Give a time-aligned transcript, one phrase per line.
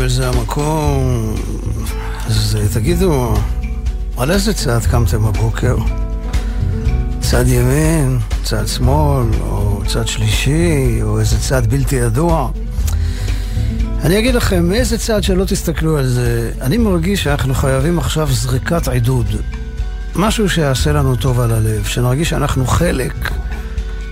[0.00, 1.34] אל זה המקום.
[2.26, 3.34] אז תגידו,
[4.16, 5.76] על איזה צד קמתם בבוקר?
[7.20, 12.50] צד ימין, צד שמאל, או צד שלישי, או איזה צד בלתי ידוע?
[14.02, 18.88] אני אגיד לכם, מאיזה צד שלא תסתכלו על זה, אני מרגיש שאנחנו חייבים עכשיו זריקת
[18.88, 19.36] עידוד.
[20.16, 23.30] משהו שיעשה לנו טוב על הלב, שנרגיש שאנחנו חלק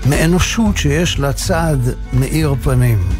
[0.06, 1.77] מאנושות שיש לה צד
[2.12, 3.17] מאיר פנים.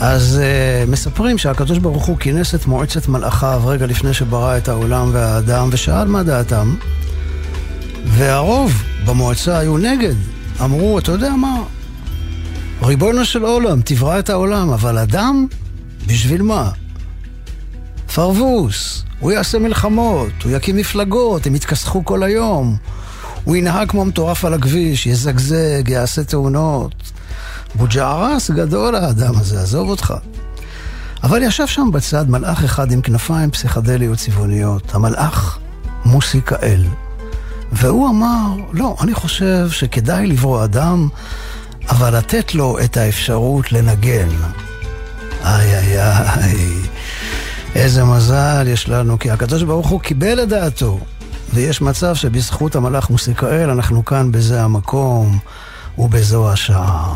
[0.00, 5.10] אז uh, מספרים שהקדוש ברוך הוא כינס את מועצת מלאכיו רגע לפני שברא את העולם
[5.12, 6.74] והאדם ושאל מה דעתם.
[8.06, 10.14] והרוב במועצה היו נגד.
[10.60, 11.62] אמרו, אתה יודע מה?
[12.82, 15.46] ריבונו של עולם, תברא את העולם, אבל אדם?
[16.06, 16.70] בשביל מה?
[18.14, 22.76] פרבוס, הוא יעשה מלחמות, הוא יקים מפלגות, הם יתכסחו כל היום.
[23.44, 27.03] הוא ינהג כמו מטורף על הכביש, יזגזג, יעשה תאונות.
[27.74, 30.14] בוג'ערס גדול האדם הזה, עזוב אותך.
[31.22, 35.58] אבל ישב שם בצד מלאך אחד עם כנפיים פסיכדליות צבעוניות, המלאך
[36.04, 36.84] מוסיקאל.
[37.72, 41.08] והוא אמר, לא, אני חושב שכדאי לברוא אדם,
[41.88, 44.28] אבל לתת לו את האפשרות לנגן.
[45.44, 46.72] איי איי איי,
[47.74, 51.00] איזה מזל יש לנו, כי הקדוש ברוך הוא קיבל את דעתו.
[51.54, 55.38] ויש מצב שבזכות המלאך מוסיקאל אנחנו כאן בזה המקום
[55.98, 57.14] ובזו השעה.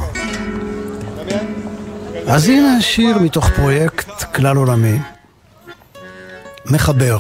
[2.31, 4.99] אז הנה שיר מתוך פרויקט כלל עולמי.
[6.67, 7.19] מחבר,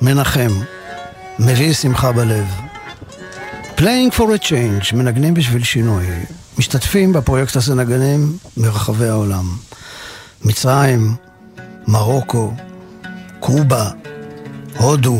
[0.00, 0.50] מנחם,
[1.38, 2.46] מביא שמחה בלב.
[3.76, 6.06] Playing for a change, מנגנים בשביל שינוי.
[6.58, 9.44] משתתפים בפרויקט הזה נגנים מרחבי העולם.
[10.44, 11.14] מצרים,
[11.88, 12.52] מרוקו,
[13.40, 13.90] קובה,
[14.78, 15.18] הודו,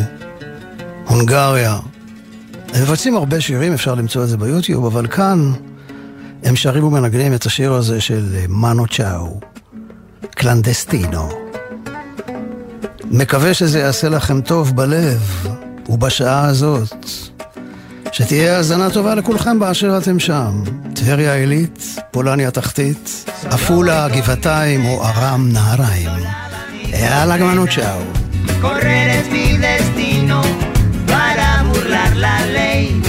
[1.06, 1.78] הונגריה.
[2.74, 5.52] הם מבצעים הרבה שירים, אפשר למצוא את זה ביוטיוב, אבל כאן
[6.44, 9.40] הם שרים ומנגנים את השיר הזה של מנו צ'או,
[10.30, 11.28] קלנדסטינו.
[13.10, 15.48] מקווה שזה יעשה לכם טוב בלב
[15.88, 17.06] ובשעה הזאת.
[18.12, 20.62] שתהיה האזנה טובה לכולכם באשר אתם שם.
[20.94, 26.10] טבריה עילית, פולניה תחתית, עפולה, גבעתיים או ארם נהריים.
[26.84, 28.24] יאללה גמנו צ'או.
[32.24, 33.03] la ley,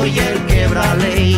[0.00, 1.36] soy el quebra ley,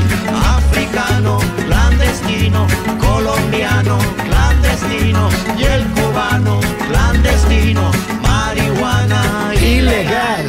[0.57, 2.67] africano, clandestino,
[3.01, 5.23] colombiano, clandestino,
[5.59, 7.91] y el cubano, clandestino,
[8.23, 10.49] marihuana אילגל!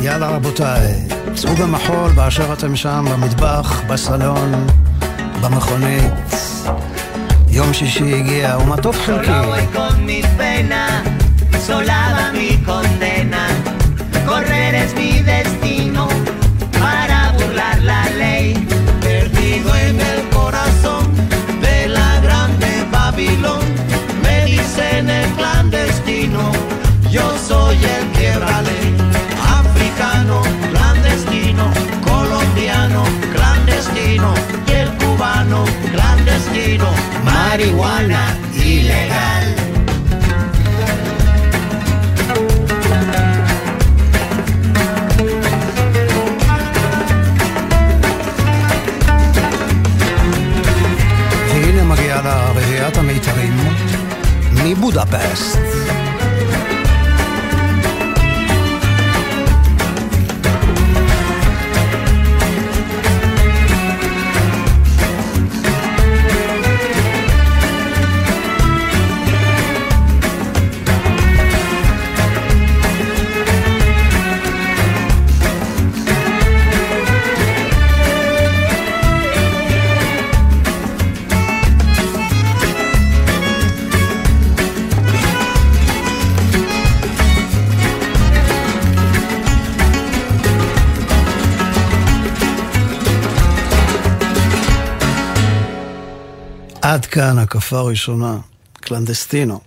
[0.00, 0.94] יאללה רבותיי,
[1.34, 4.66] צאו במחול באשר אתם שם, במטבח, בסלון,
[5.40, 6.12] במכונית.
[7.48, 8.56] יום שישי הגיע,
[9.06, 9.30] חלקי.
[9.30, 10.06] Solo voy con
[11.66, 12.51] sola va mi
[28.31, 28.95] el quiebra ley.
[29.59, 30.41] Africano,
[30.71, 31.71] clandestino,
[32.05, 34.33] colombiano, clandestino.
[34.67, 36.89] Y el cubano, clandestino.
[37.23, 39.47] Marihuana ilegal.
[51.53, 53.57] והנה מגיעה לה רביעיית המיתרים
[54.63, 55.57] מבודפסט.
[96.82, 98.38] עד כאן הקפה הראשונה,
[98.74, 99.60] קלנדסטינו.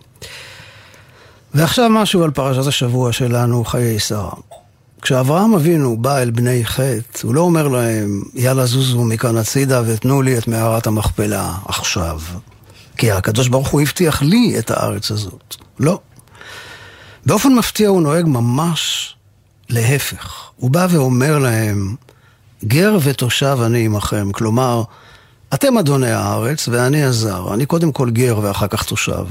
[1.53, 4.33] ועכשיו משהו על פרשת השבוע שלנו, חיי שרה.
[5.01, 10.21] כשאברהם אבינו בא אל בני חטא, הוא לא אומר להם, יאללה זוזו מכאן הצידה ותנו
[10.21, 12.21] לי את מערת המכפלה עכשיו.
[12.97, 15.56] כי הקדוש ברוך הוא הבטיח לי את הארץ הזאת.
[15.79, 16.00] לא.
[17.25, 19.15] באופן מפתיע הוא נוהג ממש
[19.69, 20.50] להפך.
[20.56, 21.95] הוא בא ואומר להם,
[22.63, 24.31] גר ותושב אני עמכם.
[24.31, 24.83] כלומר,
[25.53, 27.53] אתם אדוני הארץ ואני הזר.
[27.53, 29.25] אני קודם כל גר ואחר כך תושב.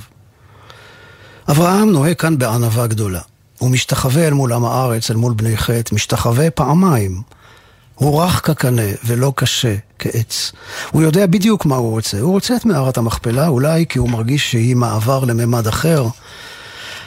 [1.51, 3.21] אברהם נוהג כאן בענווה גדולה.
[3.59, 7.23] הוא משתחווה אל מול עם הארץ, אל מול בני חטא, משתחווה פעמיים.
[7.95, 10.53] הוא רך כקנה ולא קשה כעץ.
[10.91, 12.21] הוא יודע בדיוק מה הוא רוצה.
[12.21, 16.07] הוא רוצה את מערת המכפלה, אולי כי הוא מרגיש שהיא מעבר לממד אחר,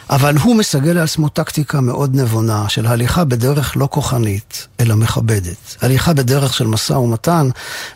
[0.10, 5.76] אבל הוא מסגל לעצמו טקטיקה מאוד נבונה של הליכה בדרך לא כוחנית, אלא מכבדת.
[5.82, 7.50] הליכה בדרך של משא ומתן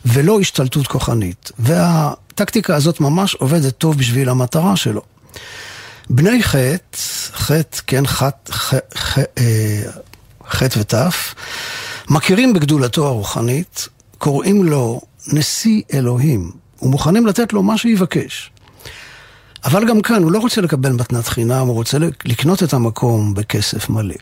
[0.05, 1.51] ולא השתלטות כוחנית.
[1.59, 5.01] והטקטיקה הזאת ממש עובדת טוב בשביל המטרה שלו.
[6.09, 6.97] בני חטא,
[7.33, 8.53] חטא, כן, חטא,
[9.37, 9.81] אה,
[10.49, 11.35] חטא ותף,
[12.09, 13.87] מכירים בגדולתו הרוחנית,
[14.17, 18.51] קוראים לו נשיא אלוהים, ומוכנים לתת לו מה שיבקש.
[19.63, 23.89] אבל גם כאן הוא לא רוצה לקבל מתנת חינם, הוא רוצה לקנות את המקום בכסף
[23.89, 24.15] מלא.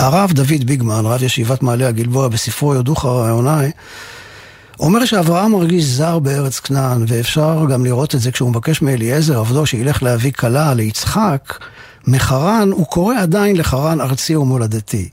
[0.00, 3.70] הרב דוד ביגמן, רב ישיבת מעלה הגלבוע, בספרו יודוך רעיוני,
[4.80, 9.66] אומר שאברהם מרגיש זר בארץ כנען, ואפשר גם לראות את זה כשהוא מבקש מאליעזר, עבדו,
[9.66, 11.58] שילך להביא כלה ליצחק,
[12.06, 15.08] מחרן, הוא קורא עדיין לחרן ארצי ומולדתי.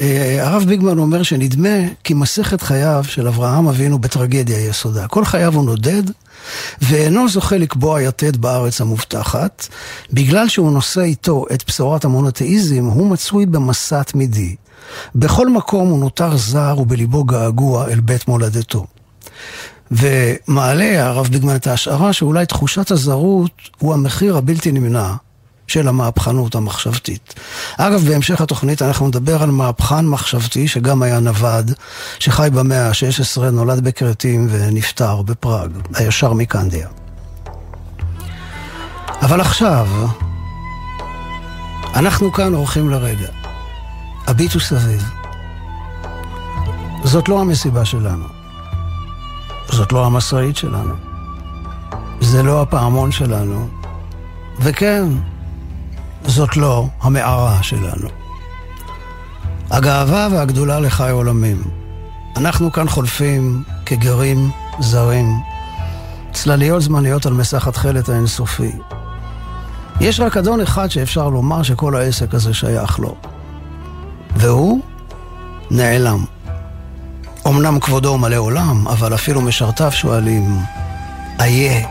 [0.00, 5.08] אה, הרב ביגמן אומר שנדמה כי מסכת חייו של אברהם אבינו בטרגדיה יסודה.
[5.08, 6.02] כל חייו הוא נודד,
[6.82, 9.68] ואינו זוכה לקבוע יתד בארץ המובטחת,
[10.12, 14.56] בגלל שהוא נושא איתו את בשורת המונותאיזם, הוא מצוי במסע תמידי.
[15.14, 18.86] בכל מקום הוא נותר זר ובליבו געגוע אל בית מולדתו.
[19.90, 25.14] ומעלה הרב ביגמן את ההשערה שאולי תחושת הזרות הוא המחיר הבלתי נמנע
[25.70, 27.34] של המהפכנות המחשבתית.
[27.76, 31.72] אגב, בהמשך התוכנית אנחנו נדבר על מהפכן מחשבתי שגם היה נווד,
[32.18, 36.88] שחי במאה ה-16, נולד בכרתים ונפטר בפראג, הישר מקנדיה.
[39.22, 39.88] אבל עכשיו,
[41.94, 43.28] אנחנו כאן אורחים לרגע.
[44.26, 45.04] הביטו סביב.
[47.04, 48.24] זאת לא המסיבה שלנו.
[49.68, 50.94] זאת לא המשאית שלנו.
[52.20, 53.68] זה לא הפעמון שלנו.
[54.60, 55.04] וכן,
[56.26, 58.08] זאת לא המערה שלנו.
[59.70, 61.62] הגאווה והגדולה לחי עולמים.
[62.36, 64.50] אנחנו כאן חולפים כגרים
[64.80, 65.40] זרים,
[66.32, 68.72] צלליות זמניות על מסך התכלת האינסופי.
[70.00, 73.14] יש רק אדון אחד שאפשר לומר שכל העסק הזה שייך לו.
[74.36, 74.80] והוא
[75.70, 76.24] נעלם.
[77.46, 80.58] אמנם כבודו מלא עולם, אבל אפילו משרתיו שואלים,
[81.40, 81.86] איה,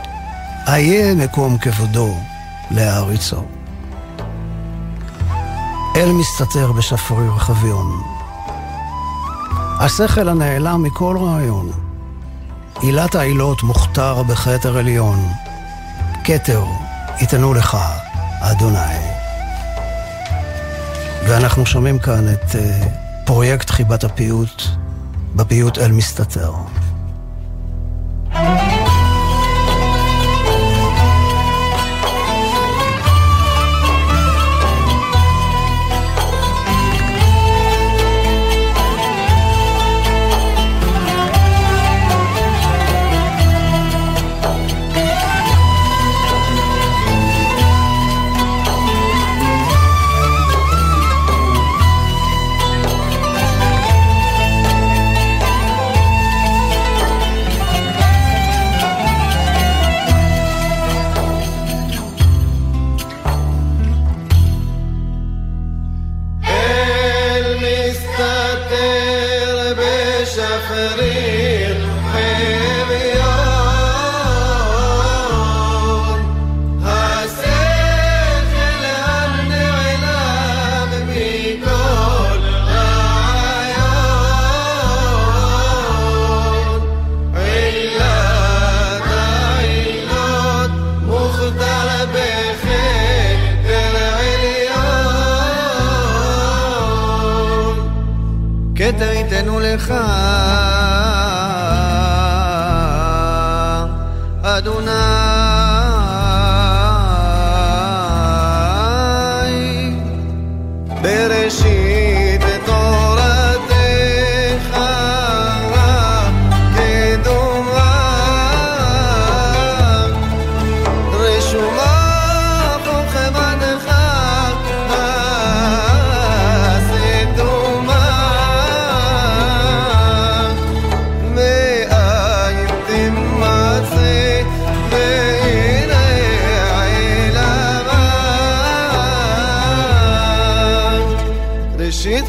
[0.68, 2.16] איה מקום כבודו
[2.70, 3.59] להעריצו.
[5.96, 8.02] אל מסתתר בשפריר חביון.
[9.80, 11.70] השכל הנעלם מכל רעיון.
[12.80, 15.28] עילת העילות מוכתר בכתר עליון.
[16.24, 16.64] כתר
[17.20, 17.76] יתנו לך,
[18.40, 18.98] אדוני.
[21.28, 22.86] ואנחנו שומעים כאן את uh,
[23.26, 24.62] פרויקט חיבת הפיוט,
[25.36, 26.52] בפיוט אל מסתתר.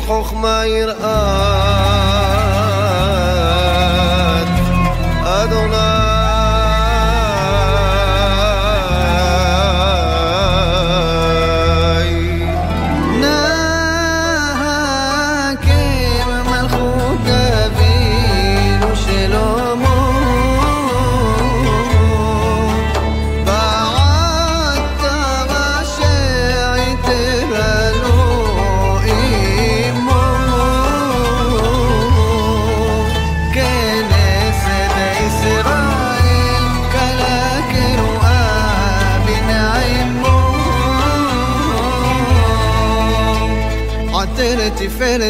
[0.08, 1.91] חוכמה יראה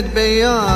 [0.01, 0.71] beyond.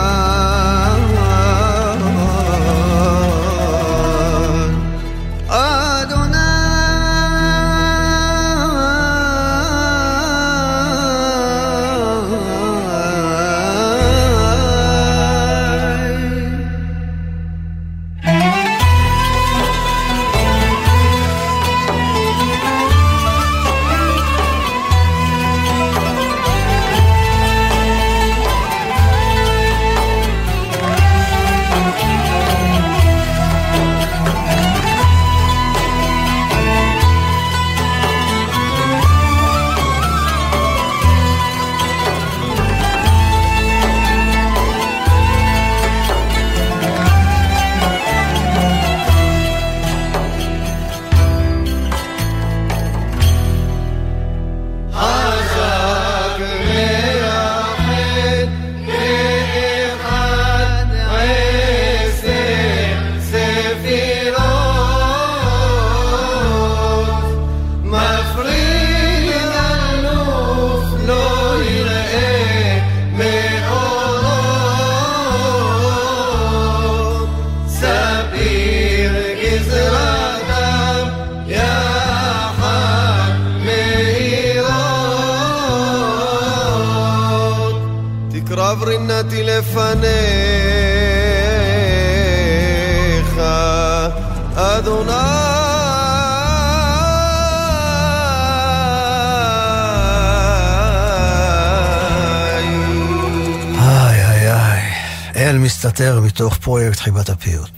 [106.35, 107.69] מתוך פרויקט חיבת הפיוט.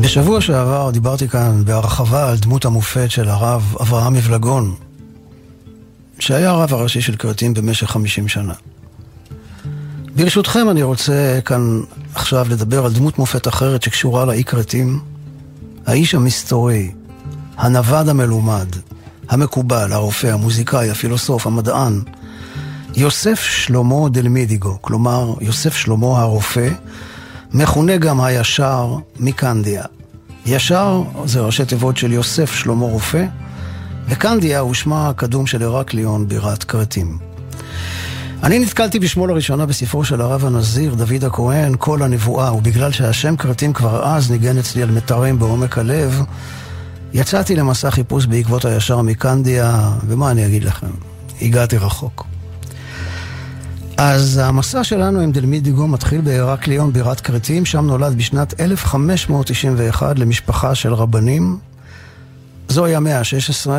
[0.00, 4.74] בשבוע שעבר דיברתי כאן בהרחבה על דמות המופת של הרב אברהם מפלגון,
[6.18, 8.54] שהיה הרב הראשי של כרתים במשך 50 שנה.
[10.16, 11.80] ברשותכם אני רוצה כאן
[12.14, 15.00] עכשיו לדבר על דמות מופת אחרת שקשורה לאי כרתים.
[15.86, 16.92] האיש המסתורי,
[17.56, 18.66] הנווד המלומד,
[19.28, 22.00] המקובל, הרופא, המוזיקאי, הפילוסוף, המדען,
[22.94, 26.68] יוסף שלמה דלמידיגו, כלומר יוסף שלמה הרופא,
[27.52, 29.84] מכונה גם הישר מקנדיה.
[30.46, 33.24] ישר זה ראשי תיבות של יוסף שלמה רופא,
[34.08, 37.35] וקנדיה הוא שמה הקדום של הרקליון בירת כרתים.
[38.46, 43.72] אני נתקלתי בשמו לראשונה בספרו של הרב הנזיר, דוד הכהן, כל הנבואה, ובגלל שהשם כרתים
[43.72, 46.22] כבר אז ניגן אצלי על מיתרים בעומק הלב,
[47.12, 50.86] יצאתי למסע חיפוש בעקבות הישר מקנדיה, ומה אני אגיד לכם,
[51.42, 52.26] הגעתי רחוק.
[53.96, 60.74] אז המסע שלנו עם דלמי דיגו מתחיל בהרקליון בירת כרתים, שם נולד בשנת 1591 למשפחה
[60.74, 61.58] של רבנים.
[62.68, 63.70] זוהי המאה ה-16,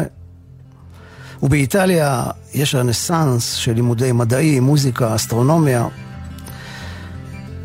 [1.44, 5.88] ובאיטליה יש רנסאנס של לימודי מדעי, מוזיקה, אסטרונומיה.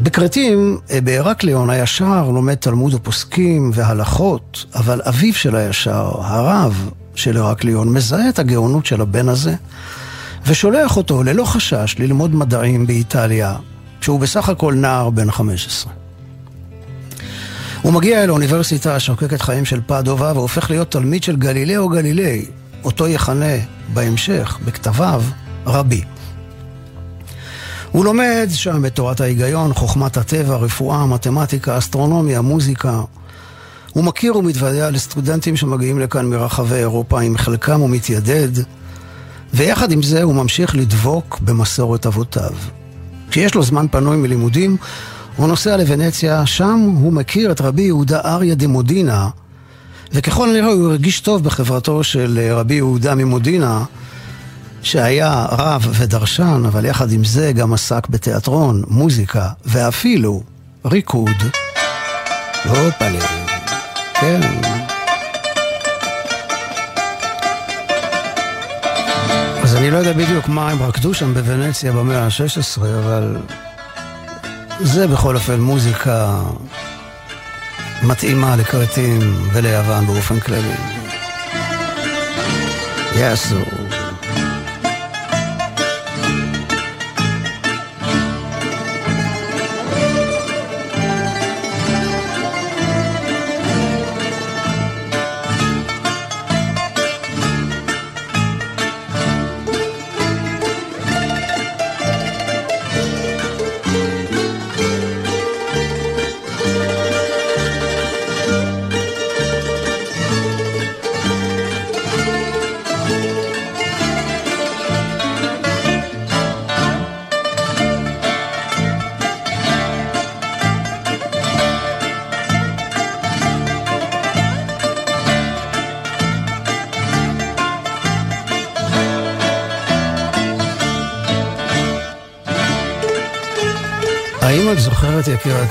[0.01, 7.89] בכרתים, אה, בהרקליון הישר לומד תלמוד ופוסקים והלכות, אבל אביו של הישר, הרב של הרקליון,
[7.89, 9.55] מזהה את הגאונות של הבן הזה,
[10.47, 13.57] ושולח אותו ללא חשש ללמוד מדעים באיטליה,
[14.01, 15.93] שהוא בסך הכל נער בן 15.
[17.83, 22.47] הוא מגיע אל האוניברסיטה השוקקת חיים של פדובה והופך להיות תלמיד של גלילאו גלילי,
[22.85, 23.55] אותו יכנה
[23.95, 25.23] בהמשך, בכתביו,
[25.67, 26.03] רבי.
[27.93, 33.01] הוא לומד שם את תורת ההיגיון, חוכמת הטבע, רפואה, מתמטיקה, אסטרונומיה, מוזיקה.
[33.93, 38.49] הוא מכיר ומתוודע לסטודנטים שמגיעים לכאן מרחבי אירופה, עם חלקם הוא מתיידד,
[39.55, 42.53] ויחד עם זה הוא ממשיך לדבוק במסורת אבותיו.
[43.31, 44.77] כשיש לו זמן פנוי מלימודים,
[45.37, 49.29] הוא נוסע לוונציה, שם הוא מכיר את רבי יהודה אריה דמודינה,
[50.15, 53.85] וככל הנראה הוא הרגיש טוב בחברתו של אה, רבי יהודה ממודינה,
[54.83, 60.43] שהיה רב ודרשן, אבל יחד עם זה גם עסק בתיאטרון, מוזיקה ואפילו
[60.85, 61.31] ריקוד.
[62.65, 63.27] הופלה,
[64.15, 64.41] כן.
[69.63, 73.37] אז אני לא יודע בדיוק מה הם רקדו שם בוונציה במאה ה-16, אבל
[74.81, 76.41] זה בכל אופן מוזיקה
[78.03, 79.21] מתאימה לכרתים
[79.53, 80.75] וליוון באופן כללי.
[83.17, 83.61] יאסו.
[83.61, 83.82] Yes,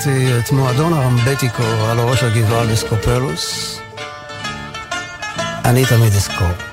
[0.01, 3.79] יקירתי, את מועדון הרמבטיקו על ראש הגבעה בסקופלוס?
[5.65, 6.70] אני תמיד אזכור.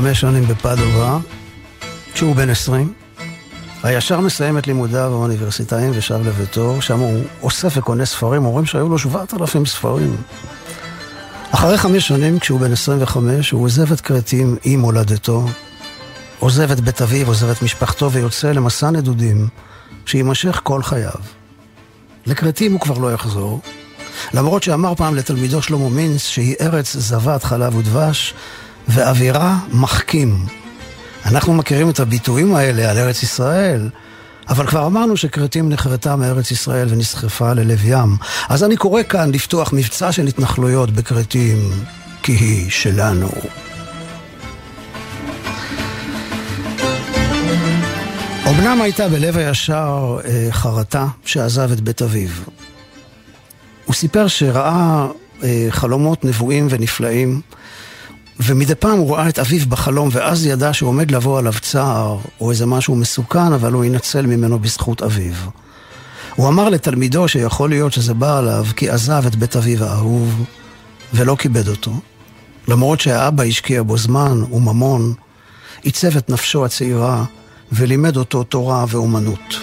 [0.00, 1.18] חמש שנים בפדובה,
[2.14, 2.92] כשהוא בן עשרים,
[3.82, 8.98] הישר מסיים את לימודיו האוניברסיטאיים ושב לביתו, שם הוא אוסף וקונה ספרים, אומרים שהיו לו
[8.98, 10.16] שבעת אלפים ספרים.
[11.50, 15.46] אחרי חמש שנים, כשהוא בן 25, הוא עוזב את כרתים עם הולדתו,
[16.38, 19.48] עוזב את בית אביו, עוזב את משפחתו ויוצא למסע נדודים
[20.06, 21.20] שיימשך כל חייו.
[22.26, 23.60] לכרתים הוא כבר לא יחזור,
[24.34, 28.34] למרות שאמר פעם לתלמידו שלמה מינץ שהיא ארץ זבת חלב ודבש,
[28.88, 30.46] ואווירה מחכים.
[31.26, 33.88] אנחנו מכירים את הביטויים האלה על ארץ ישראל,
[34.48, 38.16] אבל כבר אמרנו שכרתים נחרתה מארץ ישראל ונסחפה ללב ים.
[38.48, 41.70] אז אני קורא כאן לפתוח מבצע של התנחלויות בכרתים,
[42.22, 43.30] כי היא שלנו.
[48.50, 52.28] אמנם הייתה בלב הישר אה, חרטה שעזב את בית אביו.
[53.84, 55.06] הוא סיפר שראה
[55.42, 57.40] אה, חלומות נבואים ונפלאים,
[58.44, 62.50] ומדי פעם הוא ראה את אביו בחלום, ואז ידע שהוא עומד לבוא עליו צער, או
[62.50, 65.34] איזה משהו מסוכן, אבל הוא ינצל ממנו בזכות אביו.
[66.34, 70.44] הוא אמר לתלמידו שיכול להיות שזה בא עליו כי עזב את בית אביו האהוב,
[71.14, 71.92] ולא כיבד אותו.
[72.68, 75.14] למרות שהאבא השקיע בו זמן וממון,
[75.82, 77.24] עיצב את נפשו הצעירה
[77.72, 79.60] ולימד אותו תורה ואומנות.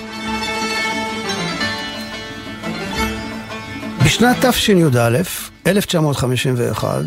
[4.05, 5.17] בשנת תשי"א,
[5.67, 7.01] 1951,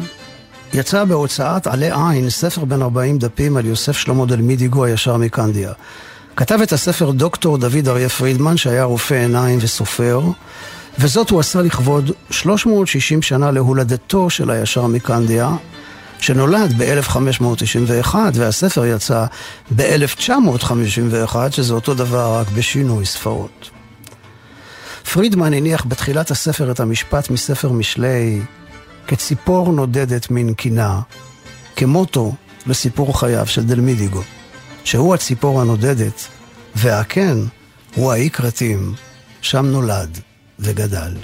[0.74, 5.72] יצא בהוצאת עלי עין ספר בן 40 דפים על יוסף שלמה דלמידיגו הישר מקנדיה.
[6.36, 10.20] כתב את הספר דוקטור דוד אריה פרידמן, שהיה רופא עיניים וסופר,
[10.98, 15.50] וזאת הוא עשה לכבוד 360 שנה להולדתו של הישר מקנדיה,
[16.18, 19.24] שנולד ב-1591, והספר יצא
[19.76, 23.70] ב-1951, שזה אותו דבר רק בשינוי ספרות.
[25.12, 28.40] פרידמן הניח בתחילת הספר את המשפט מספר משלי,
[29.10, 31.00] כציפור נודדת מן קינה,
[31.76, 32.32] כמוטו
[32.66, 34.22] לסיפור חייו של דלמידיגו.
[34.84, 36.26] שהוא הציפור הנודדת,
[36.74, 37.44] והקן
[37.94, 38.94] הוא האי כרתים,
[39.40, 40.18] שם נולד
[40.58, 41.14] וגדל.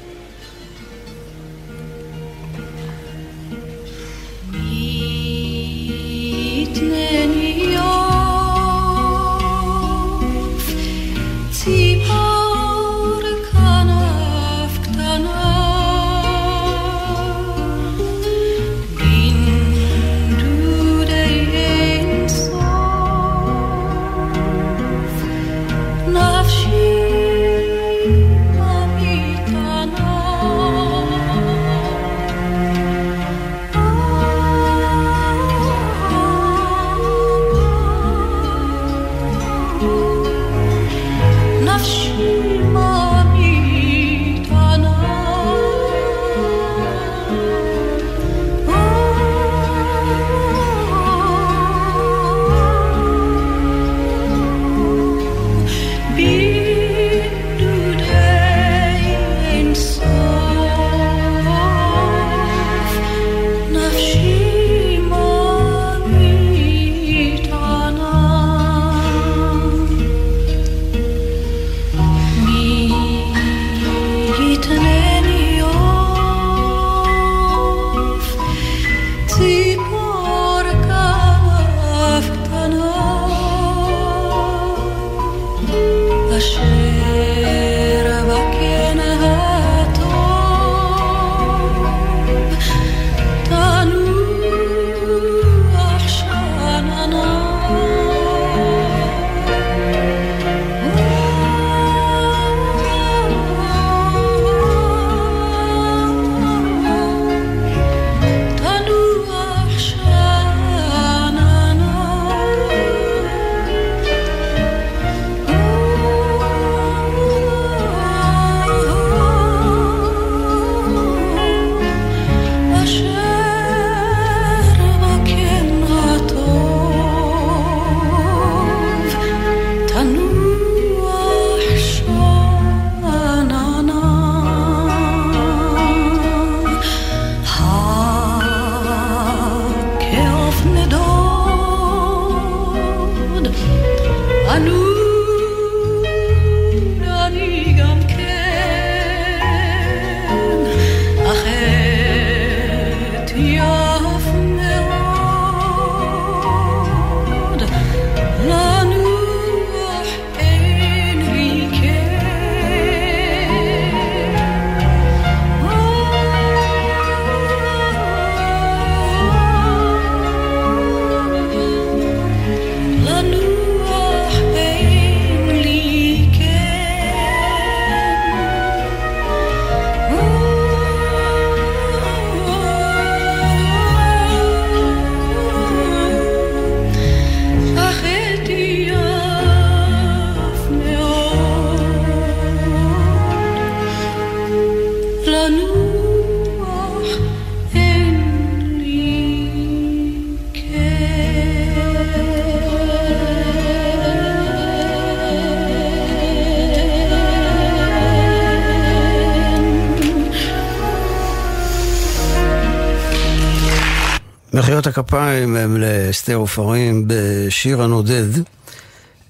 [214.87, 218.43] מחיאות הכפיים הם לאסתר עופרים בשיר הנודד.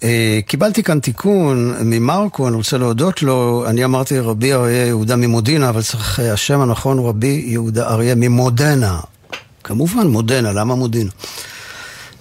[0.03, 3.64] אה, קיבלתי כאן תיקון ממרקו, אני רוצה להודות לו.
[3.66, 8.14] אני אמרתי רבי אריה יהודה ממודינה, אבל צריך, אה, השם הנכון הוא רבי יהודה אריה
[8.14, 9.01] ממודנה.
[9.64, 11.11] כמובן מודנה, למה מודינה?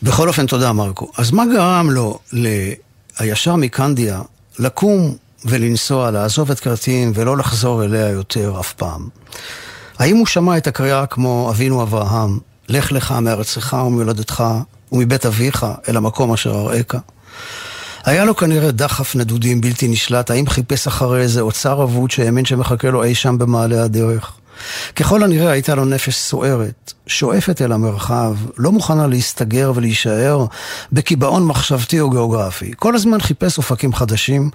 [0.04, 1.12] בכל אופן, תודה מרקו.
[1.18, 2.20] אז מה גרם לו,
[3.20, 4.22] הישר מקנדיה,
[4.60, 9.08] לקום ולנסוע, לעזוב את כרתים ולא לחזור אליה יותר אף פעם?
[10.00, 14.44] האם הוא שמע את הקריאה כמו אבינו אברהם, לך לך מארצך ומולדתך
[14.92, 16.96] ומבית אביך אל המקום אשר אראך.
[18.06, 22.90] היה לו כנראה דחף נדודים בלתי נשלט, האם חיפש אחרי איזה אוצר אבוד שהאמין שמחכה
[22.90, 24.32] לו אי שם במעלה הדרך?
[24.96, 30.46] ככל הנראה הייתה לו נפש סוערת, שואפת אל המרחב, לא מוכנה להסתגר ולהישאר
[30.92, 32.72] בקיבעון מחשבתי או גיאוגרפי.
[32.76, 34.50] כל הזמן חיפש אופקים חדשים,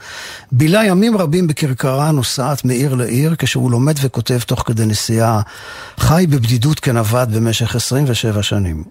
[0.53, 5.41] בילה ימים רבים בכרכרה נוסעת מעיר לעיר כשהוא לומד וכותב תוך כדי נסיעה,
[5.99, 8.85] חי בבדידות כנווד במשך 27 שנים.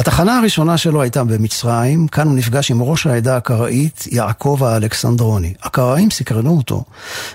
[0.00, 5.54] התחנה הראשונה שלו הייתה במצרים, כאן הוא נפגש עם ראש העדה הקראית, יעקב האלכסנדרוני.
[5.62, 6.84] הקראים סקרנו אותו,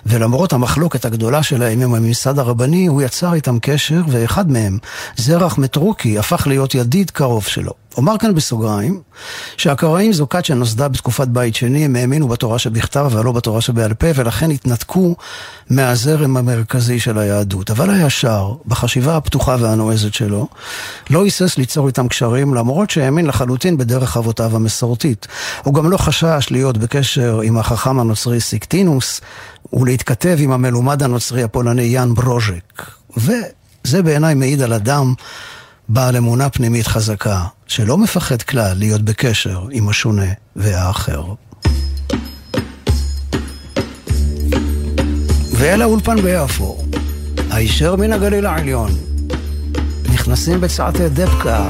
[0.05, 4.77] ולמרות המחלוקת הגדולה שלהם עם הממסד הרבני, הוא יצר איתם קשר, ואחד מהם,
[5.15, 7.84] זרח מטרוקי, הפך להיות ידיד קרוב שלו.
[7.97, 9.01] אומר כאן בסוגריים,
[9.57, 14.07] שהקראים זו כת שנוסדה בתקופת בית שני, הם האמינו בתורה שבכתב ולא בתורה שבעל פה,
[14.15, 15.15] ולכן התנתקו
[15.69, 17.71] מהזרם המרכזי של היהדות.
[17.71, 20.47] אבל הישר, בחשיבה הפתוחה והנועזת שלו,
[21.09, 25.27] לא היסס ליצור איתם קשרים, למרות שהאמין לחלוטין בדרך אבותיו המסורתית.
[25.63, 29.21] הוא גם לא חשש להיות בקשר עם החכם הנוצרי סיקטינוס,
[29.73, 32.91] ולהתכתב עם המלומד הנוצרי הפולני יאן ברוז'ק.
[33.17, 35.13] וזה בעיניי מעיד על אדם
[35.89, 41.23] בעל אמונה פנימית חזקה, שלא מפחד כלל להיות בקשר עם השונה והאחר.
[45.51, 46.77] ואל האולפן ביפו,
[47.51, 48.91] הישר מן הגליל העליון,
[50.13, 51.67] נכנסים בצעתי דבקה,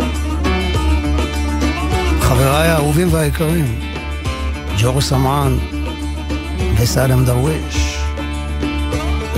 [2.21, 3.79] חבריי האהובים והיקרים,
[4.77, 5.57] ג'ורו סמען
[6.77, 7.97] וסלם דרוויש,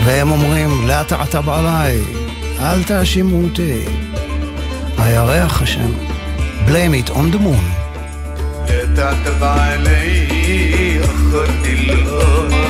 [0.05, 1.99] והם אומרים, לאט עטב עליי,
[2.59, 4.06] אל תאשימו אותי.
[5.06, 5.92] הירח השם,
[6.66, 7.64] blame it on the moon.
[8.96, 12.68] تعتب علي أخرت القمر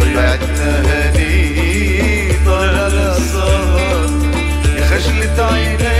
[0.00, 4.08] طلعتنا هني طلع السهر
[4.78, 5.97] يا خجلة عيني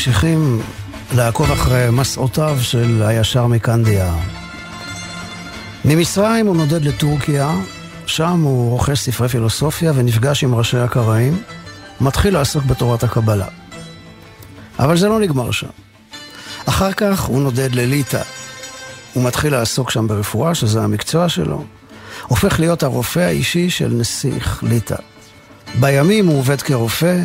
[0.00, 0.62] ממשיכים
[1.14, 4.14] לעקוב אחרי מסעותיו של הישר מקנדיה.
[5.84, 7.54] ממצרים הוא נודד לטורקיה,
[8.06, 11.42] שם הוא רוכש ספרי פילוסופיה ונפגש עם ראשי הקראים,
[12.00, 13.46] מתחיל לעסוק בתורת הקבלה.
[14.78, 15.66] אבל זה לא נגמר שם.
[16.66, 18.22] אחר כך הוא נודד לליטא.
[19.14, 21.64] הוא מתחיל לעסוק שם ברפואה, שזה המקצוע שלו.
[22.26, 24.96] הופך להיות הרופא האישי של נסיך ליטא.
[25.80, 27.22] בימים הוא עובד כרופא,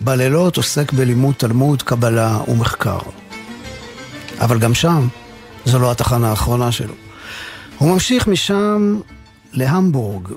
[0.00, 2.98] בלילות עוסק בלימוד תלמוד, קבלה ומחקר.
[4.40, 5.08] אבל גם שם,
[5.64, 6.94] זו לא התחנה האחרונה שלו.
[7.78, 9.00] הוא ממשיך משם
[9.52, 10.28] להמבורג,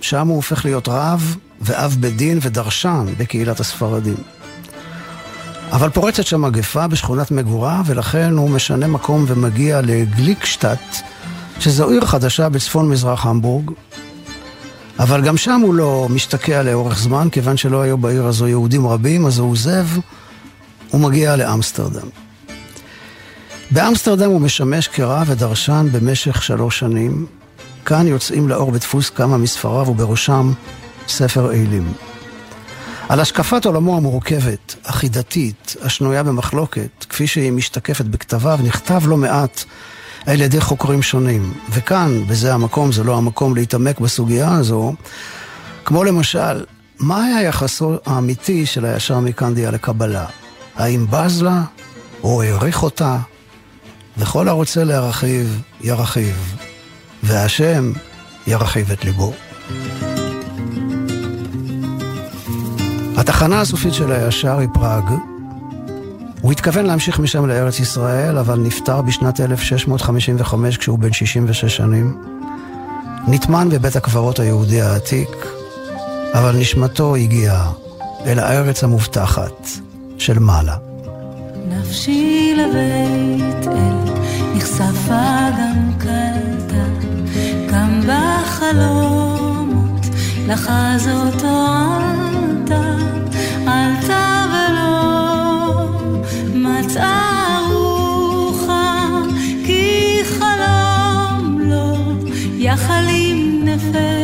[0.00, 4.16] שם הוא הופך להיות רב ואב בית דין ודרשן בקהילת הספרדים.
[5.72, 10.96] אבל פורצת שם מגפה בשכונת מגוריו, ולכן הוא משנה מקום ומגיע לגליקשטט,
[11.60, 13.70] שזו עיר חדשה בצפון מזרח המבורג.
[14.98, 19.26] אבל גם שם הוא לא משתקע לאורך זמן, כיוון שלא היו בעיר הזו יהודים רבים,
[19.26, 19.86] אז הוא עוזב
[20.94, 22.08] ומגיע לאמסטרדם.
[23.70, 27.26] באמסטרדם הוא משמש כרב ודרשן במשך שלוש שנים.
[27.84, 30.52] כאן יוצאים לאור בדפוס כמה מספריו, ובראשם
[31.08, 31.92] ספר אילים.
[33.08, 39.64] על השקפת עולמו המורכבת, החידתית, השנויה במחלוקת, כפי שהיא משתקפת בכתביו, נכתב לא מעט
[40.26, 41.52] על ידי חוקרים שונים.
[41.70, 44.94] וכאן, בזה המקום, זה לא המקום להתעמק בסוגיה הזו,
[45.84, 46.64] כמו למשל,
[46.98, 50.26] מה היה יחסו האמיתי של הישר מקנדיה לקבלה?
[50.76, 51.62] האם בז לה,
[52.22, 53.18] או העריך אותה?
[54.18, 56.56] וכל הרוצה להרחיב, ירחיב,
[57.22, 57.92] והשם
[58.46, 59.32] ירחיב את ליבו.
[63.16, 65.31] התחנה הסופית של הישר היא פראג.
[66.42, 72.22] הוא התכוון להמשיך משם לארץ ישראל, אבל נפטר בשנת 1655 כשהוא בן 66 שנים.
[73.28, 75.46] נטמן בבית הקברות היהודי העתיק,
[76.34, 77.72] אבל נשמתו הגיעה
[78.26, 79.68] אל הארץ המובטחת
[80.18, 80.76] של מעלה.
[81.68, 84.12] נפשי לבית אל
[84.54, 86.84] נחשפה גם קלטה,
[87.72, 90.06] גם בחלומות
[90.46, 92.96] לחזות עלתה,
[93.66, 94.31] עלתה
[97.72, 99.08] רוחה,
[99.66, 101.94] כי חלום לא
[102.58, 104.21] יחלים נפש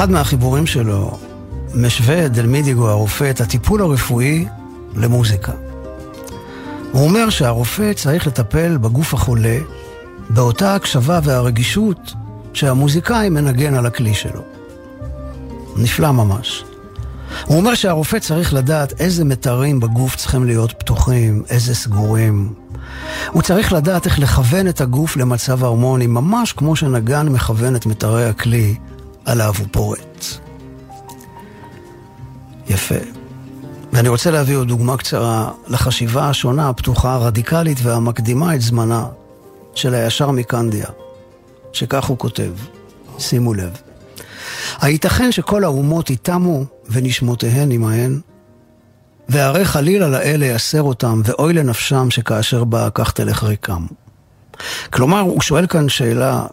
[0.00, 1.18] באחד מהחיבורים שלו
[1.74, 4.46] משווה דלמידיגו הרופא את הטיפול הרפואי
[4.96, 5.52] למוזיקה.
[6.92, 9.58] הוא אומר שהרופא צריך לטפל בגוף החולה
[10.30, 12.12] באותה הקשבה והרגישות
[12.52, 14.40] שהמוזיקאי מנגן על הכלי שלו.
[15.76, 16.64] נפלא ממש.
[17.46, 22.52] הוא אומר שהרופא צריך לדעת איזה מיתרים בגוף צריכים להיות פתוחים, איזה סגורים.
[23.30, 28.28] הוא צריך לדעת איך לכוון את הגוף למצב הרמוני, ממש כמו שנגן מכוון את מיתרי
[28.28, 28.76] הכלי
[29.24, 30.24] עליו הוא פורט.
[32.68, 32.94] יפה.
[33.92, 39.06] ואני רוצה להביא עוד דוגמה קצרה לחשיבה השונה, הפתוחה, הרדיקלית והמקדימה את זמנה
[39.74, 40.86] של הישר מקנדיה,
[41.72, 42.52] שכך הוא כותב,
[43.18, 43.76] שימו לב.
[44.80, 48.20] הייתכן שכל האומות יתמו ונשמותיהן עמהן?
[49.28, 53.86] והרי חלילה לאלה יסר אותם, ואוי לנפשם שכאשר באה כך תלך ריקם.
[54.92, 56.46] כלומר, הוא שואל כאן שאלה,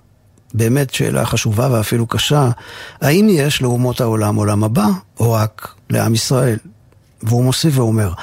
[0.58, 2.50] באמת שאלה חשובה ואפילו קשה,
[3.02, 4.88] האם יש לאומות העולם עולם הבא,
[5.20, 6.58] או רק לעם ישראל?
[7.24, 8.14] והוא מוסיף ואומר,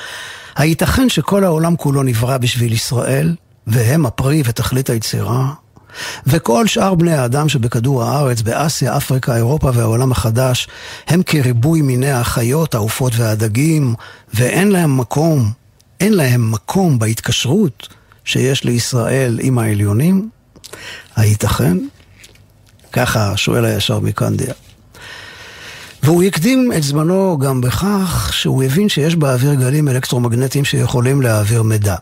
[0.56, 3.34] הייתכן שכל העולם כולו נברא בשביל ישראל,
[3.66, 5.52] והם הפרי ותכלית היצירה?
[6.26, 10.68] וכל שאר בני האדם שבכדור הארץ, באסיה, אפריקה, אירופה והעולם החדש,
[11.06, 13.94] הם כריבוי מיני החיות, העופות והדגים,
[14.34, 15.52] ואין להם מקום,
[16.00, 17.88] אין להם מקום בהתקשרות
[18.24, 20.28] שיש לישראל עם העליונים?
[21.16, 21.76] הייתכן?
[22.94, 24.54] ככה שואל הישר מקנדיה.
[26.02, 31.96] והוא הקדים את זמנו גם בכך שהוא הבין שיש באוויר גלים אלקטרומגנטיים שיכולים להעביר מידע.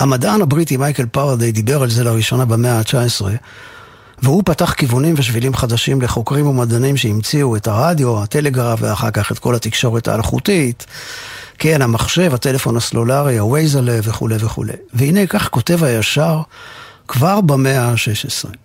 [0.00, 3.24] המדען הבריטי מייקל פארדיי דיבר על זה לראשונה במאה ה-19,
[4.22, 9.54] והוא פתח כיוונים ושבילים חדשים לחוקרים ומדענים שהמציאו את הרדיו, הטלגרף ואחר כך את כל
[9.54, 10.86] התקשורת האלחוטית.
[11.58, 14.72] כן, המחשב, הטלפון הסלולרי, הווייזלה וכולי וכולי.
[14.94, 16.40] והנה כך כותב הישר
[17.08, 18.63] כבר במאה ה-16.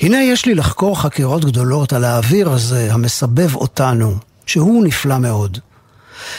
[0.00, 5.58] הנה יש לי לחקור חקירות גדולות על האוויר הזה המסבב אותנו, שהוא נפלא מאוד.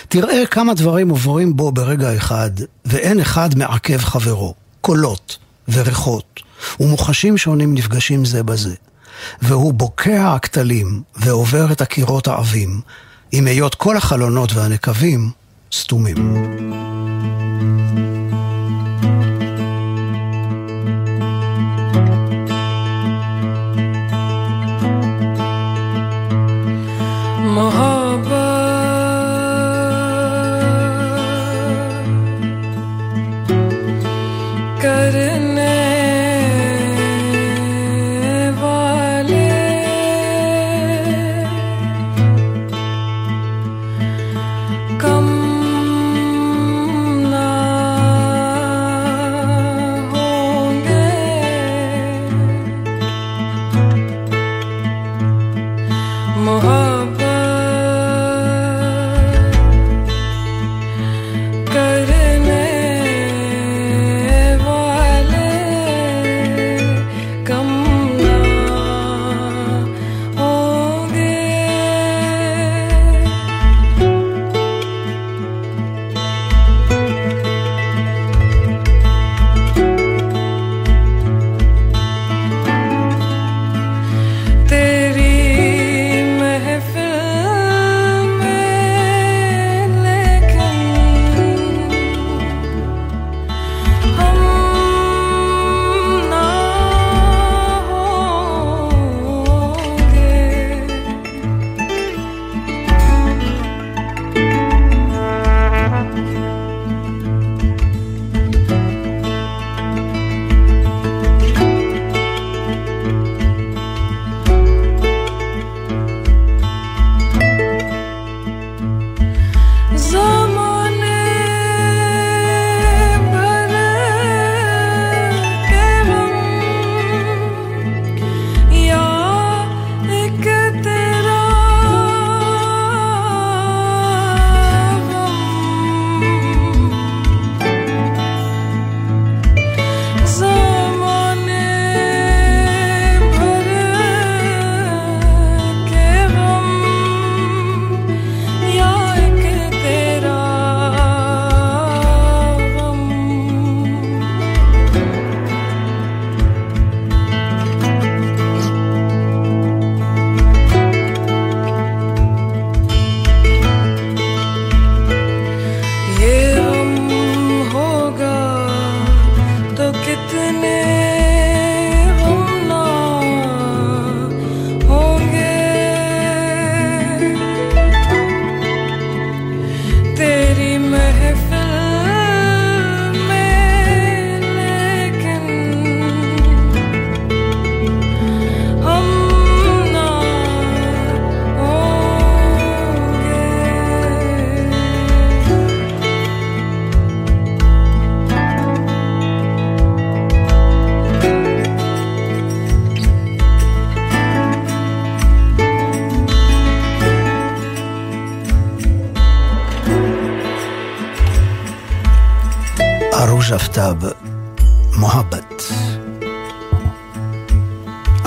[0.09, 2.51] תראה כמה דברים עוברים בו ברגע אחד,
[2.85, 4.53] ואין אחד מעכב חברו.
[4.81, 5.37] קולות
[5.67, 6.39] וריחות,
[6.79, 8.75] ומוחשים שונים נפגשים זה בזה.
[9.41, 12.81] והוא בוקע הכתלים ועובר את הקירות העבים,
[13.31, 15.31] עם היות כל החלונות והנקבים
[15.71, 16.35] סתומים.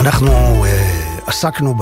[0.02, 0.68] אנחנו uh,
[1.26, 1.74] עסקנו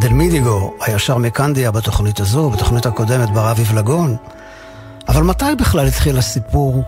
[0.00, 4.16] דלמידיגו היה שר מקנדיה בתוכנית הזו, בתוכנית הקודמת ברב יבלגון.
[5.08, 6.82] אבל מתי בכלל התחיל הסיפור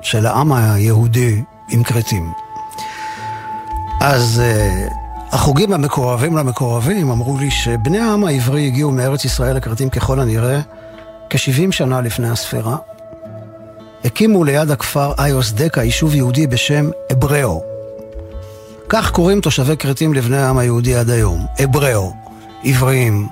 [0.00, 2.32] של העם היהודי עם כרתים?
[4.00, 4.92] אז uh,
[5.34, 10.60] החוגים המקורבים למקורבים אמרו לי שבני העם העברי הגיעו מארץ ישראל לכרתים ככל הנראה
[11.30, 12.76] כ-70 שנה לפני הספירה.
[14.04, 17.73] הקימו ליד הכפר איוס דקה יישוב יהודי בשם אבראו.
[18.88, 22.12] כך קוראים תושבי כרתים לבני העם היהודי עד היום, אבראו,
[22.64, 23.28] עבריים,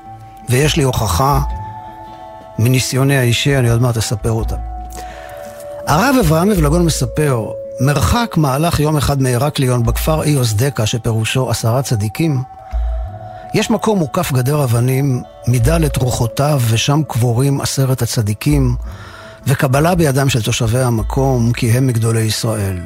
[0.48, 1.40] ויש לי הוכחה
[2.58, 4.56] מניסיוני האישי, אני עוד מעט אספר אותה.
[5.86, 7.46] הרב אברהם אבלגון מספר,
[7.80, 12.42] מרחק מהלך יום אחד מהרקליון בכפר איוס דקה, שפירושו עשרה צדיקים,
[13.54, 18.76] יש מקום מוקף גדר אבנים, מדלת רוחותיו, ושם קבורים עשרת הצדיקים,
[19.46, 22.80] וקבלה בידם של תושבי המקום, כי הם מגדולי ישראל.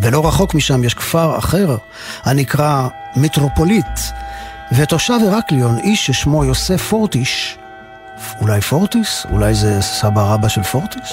[0.00, 1.76] ולא רחוק משם יש כפר אחר
[2.24, 4.00] הנקרא מטרופוליט,
[4.72, 7.58] ותושב הרקליון, איש ששמו יוסף פורטיש,
[8.40, 9.26] אולי פורטיס?
[9.32, 11.12] אולי זה סבא רבא של פורטיס?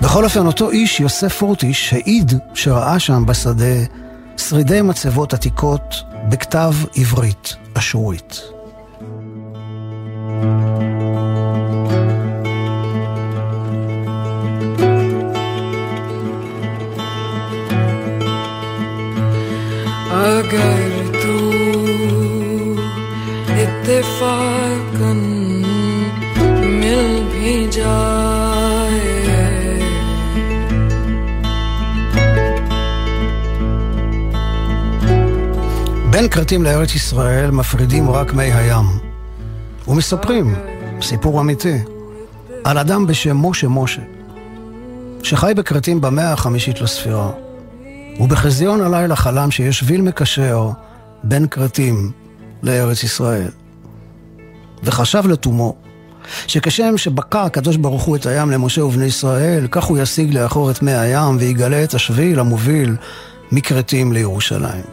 [0.00, 3.84] בכל אופן, אותו איש, יוסף פורטיש, העיד שראה שם בשדה
[4.36, 8.40] שרידי מצבות עתיקות בכתב עברית אשורית.
[10.38, 11.45] thank you
[23.85, 25.19] इत्तेफाकन
[26.81, 29.21] मिल भी जाए
[36.11, 38.85] בין כרתים לארץ ישראל מפרידים רק מי הים.
[39.87, 40.55] ומספרים,
[41.01, 41.77] סיפור אמיתי,
[42.63, 44.01] על אדם בשם משה משה,
[45.23, 47.31] שחי בכרתים במאה החמישית לספירה.
[48.19, 50.69] ובחזיון הלילה חלם שיש שביל מקשר
[51.23, 52.11] בין כרתים
[52.63, 53.51] לארץ ישראל.
[54.82, 55.74] וחשב לתומו,
[56.46, 60.82] שכשם שבקע הקדוש ברוך הוא את הים למשה ובני ישראל, כך הוא ישיג לאחור את
[60.82, 62.96] מי הים ויגלה את השביל המוביל
[63.52, 64.84] מכרתים לירושלים.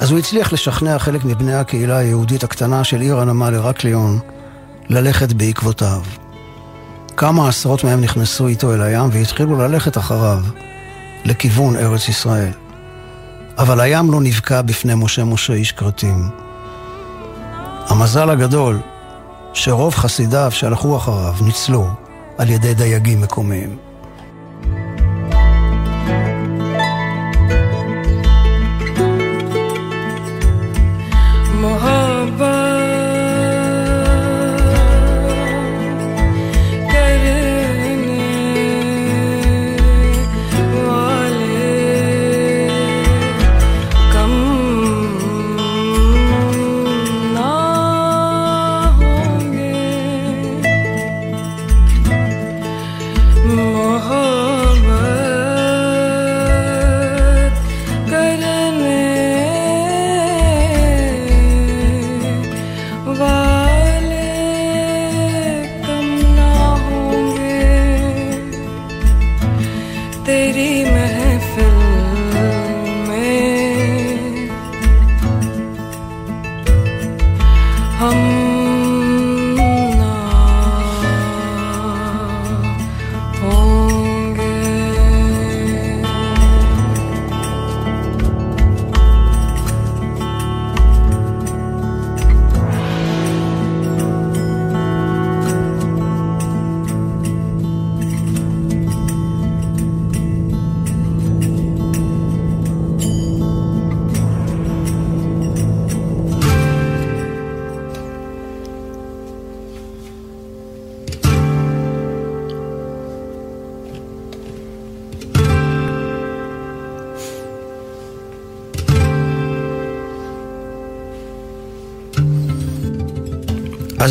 [0.00, 4.18] אז הוא הצליח לשכנע חלק מבני הקהילה היהודית הקטנה של עיר הנמל הרקליון
[4.88, 6.02] ללכת בעקבותיו.
[7.16, 10.38] כמה עשרות מהם נכנסו איתו אל הים והתחילו ללכת אחריו
[11.24, 12.52] לכיוון ארץ ישראל.
[13.58, 16.43] אבל הים לא נבקע בפני משה משה איש כרתים.
[17.88, 18.80] המזל הגדול
[19.52, 21.86] שרוב חסידיו שהלכו אחריו ניצלו
[22.38, 23.83] על ידי דייגים מקומיים.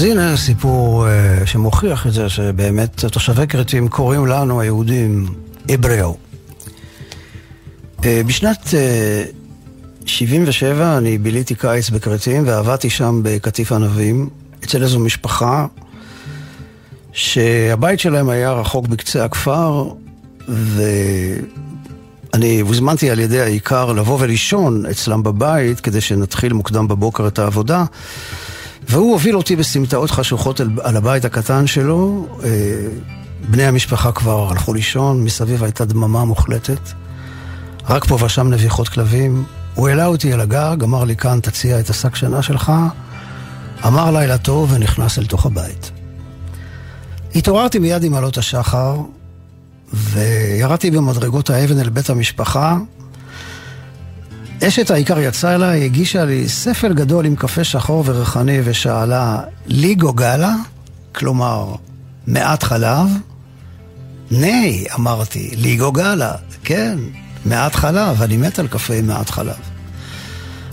[0.03, 1.09] אז הנה סיפור uh,
[1.45, 5.25] שמוכיח את זה שבאמת תושבי כרתים קוראים לנו היהודים
[5.73, 6.17] אבראו.
[7.99, 8.71] Uh, בשנת uh,
[10.05, 14.29] 77 אני ביליתי קיץ בכרתים ועבדתי שם בקטיף ענבים
[14.63, 15.65] אצל איזו משפחה
[17.13, 19.89] שהבית שלהם היה רחוק בקצה הכפר
[20.47, 21.49] ואני
[22.59, 27.85] הוזמנתי על ידי העיקר לבוא ולישון אצלם בבית כדי שנתחיל מוקדם בבוקר את העבודה
[28.93, 32.27] והוא הוביל אותי בסמטאות חשוכות על, על הבית הקטן שלו.
[32.43, 32.49] אה,
[33.49, 36.79] בני המשפחה כבר הלכו לישון, מסביב הייתה דממה מוחלטת.
[37.89, 41.89] רק פה ושם נביחות כלבים, הוא העלה אותי אל הגג, אמר לי כאן תציע את
[41.89, 42.71] השק שינה שלך,
[43.87, 45.91] אמר לילה טוב ונכנס אל תוך הבית.
[47.35, 48.97] התעוררתי מיד עם עלות השחר,
[49.93, 52.77] וירדתי במדרגות האבן אל בית המשפחה.
[54.68, 60.53] אשת העיקר יצאה אליי, הגישה לי ספל גדול עם קפה שחור וריחני ושאלה, ליגו גלה?
[61.16, 61.76] כלומר,
[62.28, 63.07] מעט חלב?
[64.32, 66.32] ני, אמרתי, ליגו גלה,
[66.64, 66.97] כן,
[67.45, 69.55] מעט חלב, אני מת על קפה עם מעט חלב.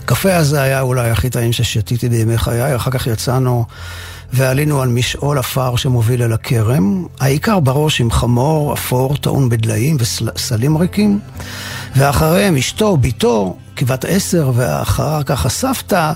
[0.03, 3.65] הקפה הזה היה אולי הכי טעים ששתיתי בימי חיי, אחר כך יצאנו
[4.33, 10.77] ועלינו על משעול עפר שמוביל אל הכרם, העיקר בראש עם חמור אפור טעון בדליים וסלים
[10.77, 11.19] ריקים,
[11.95, 16.13] ואחריהם אשתו, בתו, כבת עשר, ואחר כך הסבתא,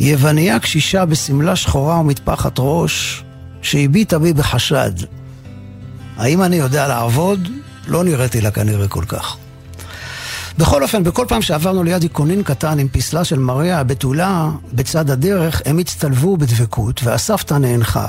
[0.00, 3.24] יווניה קשישה בשמלה שחורה ומטפחת ראש,
[3.62, 4.92] שהביטה בי בחשד.
[6.16, 7.48] האם אני יודע לעבוד?
[7.86, 9.36] לא נראיתי לה כנראה כל כך.
[10.58, 15.62] בכל אופן, בכל פעם שעברנו ליד עיקונין קטן עם פסלה של מריה הבתולה בצד הדרך,
[15.64, 18.06] הם הצטלבו בדבקות, והסבתא נאנחה.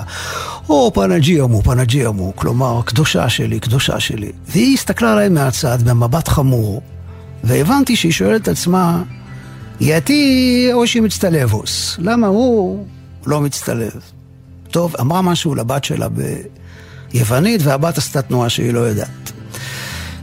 [0.70, 4.32] או פנג'יאמו, פנג'יאמו, כלומר, קדושה שלי, קדושה שלי.
[4.48, 6.82] והיא הסתכלה עליהם מהצד במבט חמור,
[7.44, 9.04] והבנתי שהיא שואלת את עצמה,
[9.80, 11.96] יתי או שהיא מצטלבוס?
[12.00, 12.86] למה הוא
[13.26, 14.02] לא מצטלב?
[14.72, 16.08] טוב, אמרה משהו לבת שלה
[17.12, 19.32] ביוונית, והבת עשתה תנועה שהיא לא יודעת.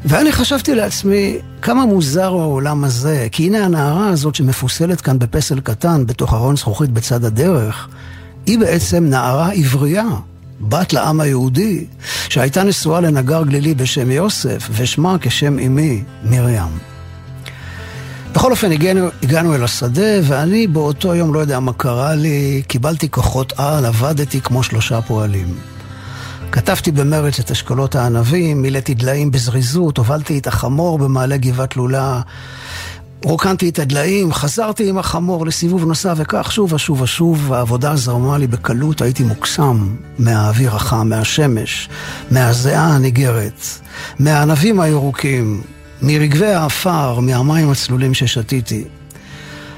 [0.04, 5.60] ואני חשבתי לעצמי, כמה מוזר הוא העולם הזה, כי הנה הנערה הזאת שמפוסלת כאן בפסל
[5.60, 7.88] קטן, בתוך ארון זכוכית בצד הדרך,
[8.46, 10.08] היא בעצם נערה עברייה,
[10.60, 11.84] בת לעם היהודי,
[12.28, 16.78] שהייתה נשואה לנגר גלילי בשם יוסף, ושמה כשם אמי, מרים.
[18.32, 23.10] בכל אופן, הגענו, הגענו אל השדה, ואני באותו יום, לא יודע מה קרה לי, קיבלתי
[23.10, 25.54] כוחות על, עבדתי כמו שלושה פועלים.
[26.52, 32.20] כתבתי במרץ את אשכולות הענבים, מילאתי דליים בזריזות, הובלתי את החמור במעלה גבעת לולה,
[33.24, 38.46] רוקנתי את הדליים, חזרתי עם החמור לסיבוב נוסף, וכך שוב ושוב ושוב, העבודה זרמה לי
[38.46, 41.88] בקלות, הייתי מוקסם מהאוויר החם, מהשמש,
[42.30, 43.66] מהזיעה הניגרת,
[44.18, 45.62] מהענבים הירוקים,
[46.02, 48.84] מרגבי העפר, מהמים הצלולים ששתיתי.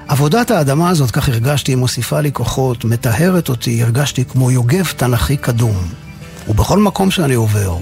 [0.08, 6.09] עבודת האדמה הזאת, כך הרגשתי, מוסיפה לי כוחות, מטהרת אותי, הרגשתי כמו יוגב תנכי קדום.
[6.48, 7.76] ובכל מקום שאני עובר,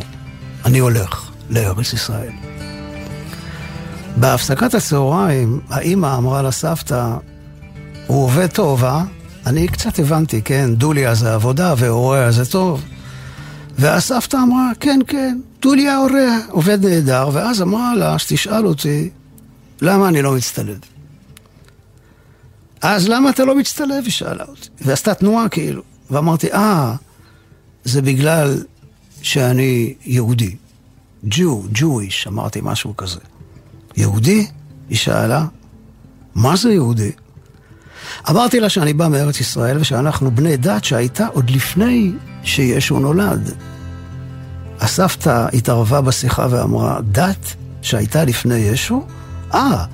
[0.65, 2.33] אני הולך לארץ ישראל.
[4.17, 7.17] בהפסקת הצהריים, האימא אמרה לסבתא,
[8.07, 9.05] הוא עובד טוב, אה?
[9.47, 12.85] אני קצת הבנתי, כן, דוליה זה עבודה והוריה זה טוב.
[13.79, 19.11] והסבתא אמרה, כן, כן, דוליה הוריה, עובד נהדר, ואז אמרה לה, שתשאל אותי,
[19.83, 20.79] למה אני לא מצטלב?
[22.83, 24.03] אז למה אתה לא מצטלב?
[24.05, 24.69] היא שאלה אותי.
[24.81, 25.83] ועשתה תנועה כאילו.
[26.11, 26.95] ואמרתי, אה,
[27.89, 28.63] זה בגלל
[29.23, 30.57] שאני יהודי.
[31.25, 33.21] ג'ו, ג'ויש, אמרתי משהו כזה.
[33.97, 34.47] יהודי?
[34.89, 35.47] היא שאלה,
[36.35, 37.11] מה זה יהודי?
[38.31, 42.13] אמרתי לה שאני בא מארץ ישראל ושאנחנו בני דת שהייתה עוד לפני
[42.43, 43.55] שישו נולד.
[44.81, 49.07] הסבתא התערבה בשיחה ואמרה, דת שהייתה לפני ישו?
[49.55, 49.85] אה,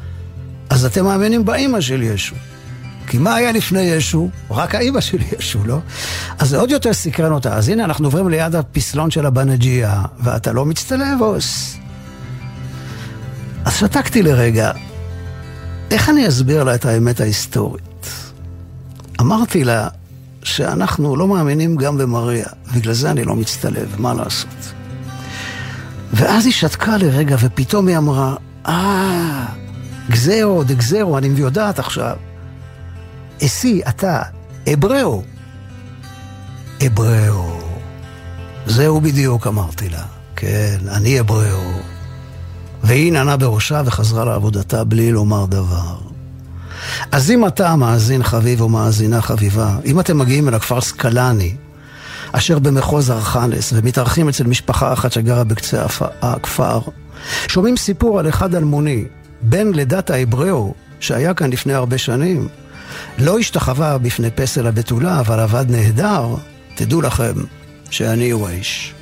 [0.71, 2.35] אז אתם מאמינים באימא של ישו.
[3.07, 4.31] כי מה היה לפני ישו?
[4.51, 5.79] רק האימא של ישו, לא?
[6.39, 7.55] אז זה עוד יותר סקרן אותה.
[7.57, 11.77] אז הנה, אנחנו עוברים ליד הפסלון של הבנג'יה, ואתה לא מצטלב, אוס?
[13.65, 14.73] אז שתקתי לרגע.
[15.91, 18.09] איך אני אסביר לה את האמת ההיסטורית?
[19.21, 19.89] אמרתי לה
[20.43, 24.73] שאנחנו לא מאמינים גם במריה, בגלל זה אני לא מצטלב, מה לעשות?
[26.13, 28.35] ואז היא שתקה לרגע, ופתאום היא אמרה,
[28.67, 29.47] אה,
[30.11, 32.17] גזרו, דגזרו, אני יודעת עכשיו.
[33.45, 34.23] אסי, אתה,
[34.73, 35.23] אבראו.
[36.87, 37.61] אבראו.
[38.67, 40.03] זהו בדיוק, אמרתי לה.
[40.37, 41.73] כן, אני אבראו.
[42.83, 45.99] והיא נענה בראשה וחזרה לעבודתה בלי לומר דבר.
[47.13, 51.57] אז אם אתה מאזין חביב או מאזינה חביבה, אם אתם מגיעים אל הכפר סקלני,
[52.33, 55.87] אשר במחוז ארכנס, ומתארחים אצל משפחה אחת שגרה בקצה
[56.23, 56.81] הכפר,
[57.49, 59.05] שומעים סיפור על אחד אלמוני,
[59.43, 62.49] בן לדת האבראו, שהיה כאן לפני הרבה שנים,
[63.19, 66.27] לא השתחווה בפני פסל הבתולה, אבל עבד נהדר,
[66.75, 67.33] תדעו לכם
[67.91, 68.95] שאני הוא האיש.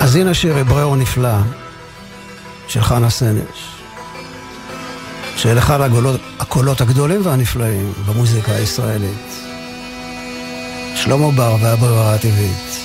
[0.00, 1.38] אז הנה שיר אבראו נפלא
[2.68, 3.75] של חנה סנש.
[5.36, 9.46] של אחד הגולות, הקולות הגדולים והנפלאים במוזיקה הישראלית.
[10.94, 12.76] שלמה בר והברירה הטבעית.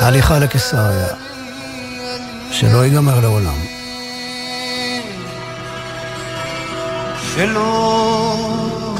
[0.00, 1.06] ההליכה לקיסריה,
[2.50, 3.58] שלא ייגמר לעולם.
[7.34, 8.96] שלא,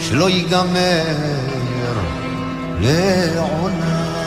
[0.00, 1.04] שלא ייגמר
[2.80, 4.21] לעולם.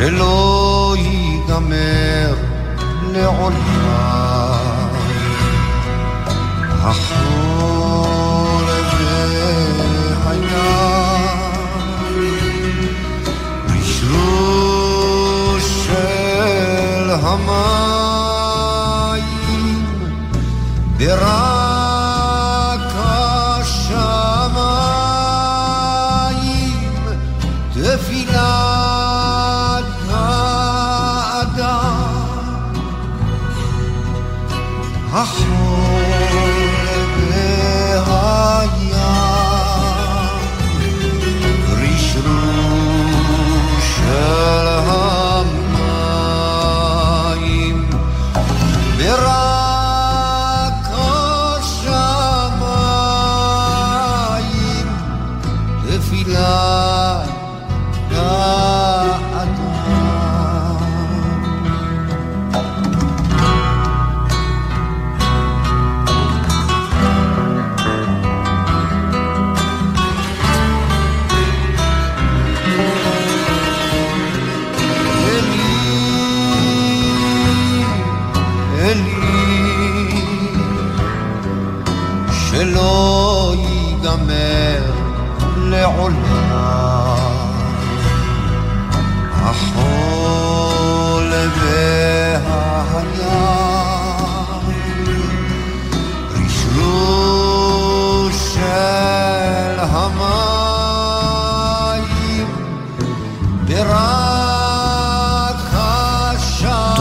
[0.00, 2.34] שלא ייגמר
[3.12, 4.40] לעולם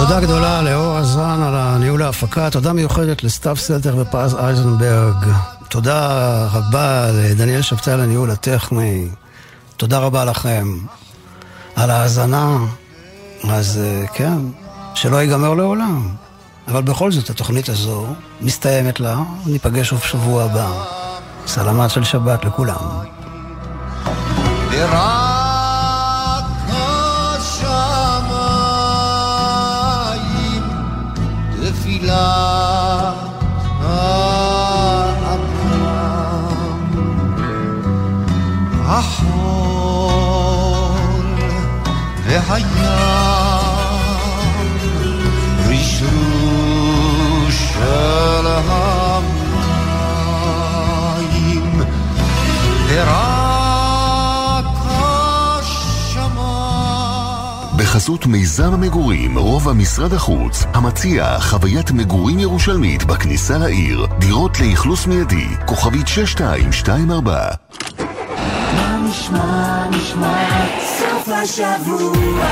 [0.10, 5.26] תודה גדולה לאור עזרן על הניהול ההפקה, תודה מיוחדת לסתיו סלטר ופז אייזנברג.
[5.70, 6.08] תודה
[6.54, 9.08] רבה לדניאל שבתאי על הניהול הטכני.
[9.78, 10.78] תודה רבה לכם
[11.76, 12.58] על ההאזנה.
[13.50, 14.38] אז אה, כן,
[14.96, 16.10] שלא ייגמר לעולם.
[16.68, 18.08] אבל בכל זאת, התוכנית הזו
[18.42, 20.84] מסתיימת לה, ניפגש שוב שבוע הבא.
[21.48, 23.00] סלמת של שבת לכולם.
[42.50, 42.66] והים
[45.70, 46.14] רשרוש
[47.74, 49.80] של המים
[52.90, 56.28] ורק השמיים
[57.78, 65.48] בחסות מיזם המגורים, רובע משרד החוץ, המציע חוויית מגורים ירושלמית בכניסה לעיר, דירות לאכלוס מיידי,
[65.66, 67.50] כוכבית 6224
[69.10, 70.34] נשמע, נשמע,
[71.32, 72.46] השבוע,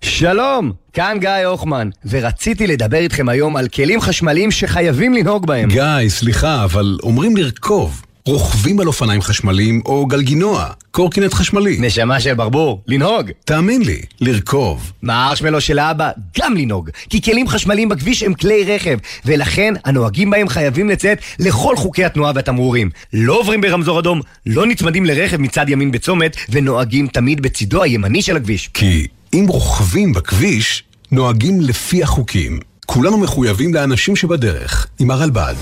[0.00, 5.68] שלום, כאן גיא הוחמן, ורציתי לדבר איתכם היום על כלים חשמליים שחייבים לנהוג בהם.
[5.68, 8.05] גיא, סליחה, אבל אומרים לרכוב.
[8.26, 11.76] רוכבים על אופניים חשמליים או גלגינוע, קורקינט חשמלי.
[11.80, 13.30] נשמה של ברבור, לנהוג.
[13.44, 14.92] תאמין לי, לרכוב.
[15.02, 16.10] מהארשמלו של האבא,
[16.40, 16.90] גם לנהוג.
[17.10, 22.32] כי כלים חשמליים בכביש הם כלי רכב, ולכן הנוהגים בהם חייבים לציית לכל חוקי התנועה
[22.34, 22.90] והתמרורים.
[23.12, 28.36] לא עוברים ברמזור אדום, לא נצמדים לרכב מצד ימין בצומת, ונוהגים תמיד בצידו הימני של
[28.36, 28.70] הכביש.
[28.74, 32.60] כי אם רוכבים בכביש, נוהגים לפי החוקים.
[32.86, 35.54] כולנו מחויבים לאנשים שבדרך, עם הרלב"ד.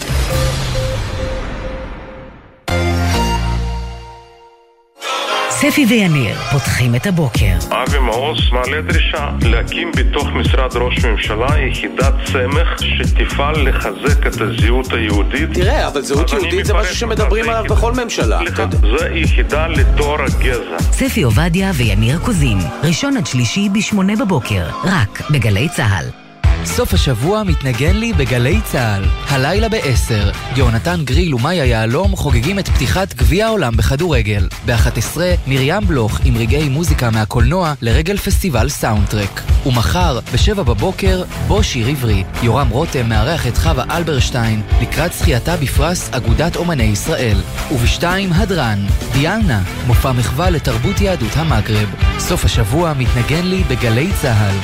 [5.70, 7.56] ספי ויניר פותחים את הבוקר.
[7.70, 14.92] אבי מעוז מעלה דרישה להקים בתוך משרד ראש ממשלה יחידת סמך שתפעל לחזק את הזהות
[14.92, 15.54] היהודית.
[15.54, 18.38] תראה, אבל זהות יהודית זה משהו שמדברים עליו בכל ממשלה.
[18.38, 18.66] סליחה,
[18.98, 20.78] זה יחידה לטוהר הגזע.
[20.92, 26.23] ספי עובדיה ויניר קוזין, ראשון עד שלישי בשמונה בבוקר, רק בגלי צה"ל.
[26.66, 29.04] סוף השבוע מתנגן לי בגלי צה"ל.
[29.28, 34.48] הלילה ב-10, יהונתן גריל ומאיה יהלום חוגגים את פתיחת גביע העולם בכדורגל.
[34.66, 39.42] ב-11, מרים בלוך עם רגעי מוזיקה מהקולנוע לרגל פסטיבל סאונדטרק.
[39.66, 42.24] ומחר, ב-7 בבוקר, בוא שיר עברי.
[42.42, 47.36] יורם רותם מארח את חווה אלברשטיין לקראת זכייתה בפרס אגודת אומני ישראל.
[47.72, 48.04] וב-2,
[48.34, 51.94] הדרן, דיאלנה, מופע מחווה לתרבות יהדות המגרב.
[52.18, 54.56] סוף השבוע מתנגן לי בגלי צה"ל.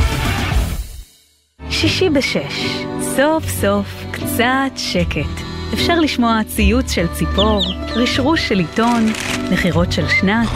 [1.70, 5.40] שישי בשש, סוף סוף קצת שקט.
[5.74, 7.62] אפשר לשמוע ציוץ של ציפור,
[7.96, 9.12] רשרוש של עיתון,
[9.50, 10.48] נחירות של שנץ.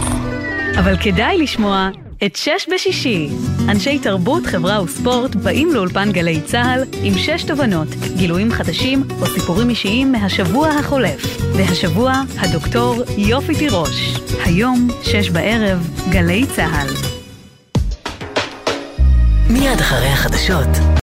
[0.78, 1.88] אבל כדאי לשמוע
[2.26, 3.28] את שש בשישי.
[3.68, 9.70] אנשי תרבות, חברה וספורט באים לאולפן גלי צה"ל עם שש תובנות, גילויים חדשים או סיפורים
[9.70, 11.52] אישיים מהשבוע החולף.
[11.56, 14.18] והשבוע, הדוקטור יופי תירוש.
[14.44, 17.14] היום, שש בערב, גלי צה"ל.
[19.50, 20.68] מיד אחרי החדשות,